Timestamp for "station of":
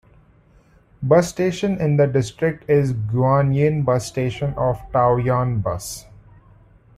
4.07-4.79